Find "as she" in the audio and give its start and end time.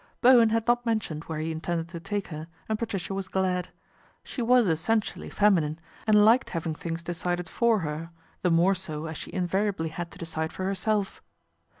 9.05-9.31